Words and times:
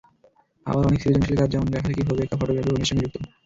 আবার 0.65 0.83
অনেকে 0.83 1.03
সৃজনশীল 1.03 1.35
কাজ 1.37 1.49
যেমন 1.51 1.67
লেখালেখি, 1.69 2.03
ছবি 2.03 2.21
আঁকা, 2.23 2.35
ফটোগ্রাফি, 2.37 2.69
অভিনয়ের 2.69 2.89
সঙ্গে 2.89 3.03
যুক্ত। 3.05 3.15